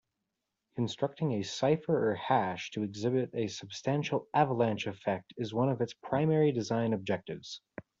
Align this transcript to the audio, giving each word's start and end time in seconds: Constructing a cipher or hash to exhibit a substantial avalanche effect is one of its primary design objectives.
Constructing 0.77 1.33
a 1.33 1.43
cipher 1.43 2.09
or 2.09 2.15
hash 2.15 2.71
to 2.71 2.81
exhibit 2.81 3.29
a 3.35 3.45
substantial 3.45 4.27
avalanche 4.33 4.87
effect 4.87 5.31
is 5.37 5.53
one 5.53 5.69
of 5.69 5.79
its 5.79 5.93
primary 5.93 6.51
design 6.51 6.93
objectives. 6.93 7.61